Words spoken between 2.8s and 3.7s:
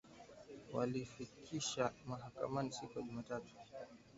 ya Jumatatu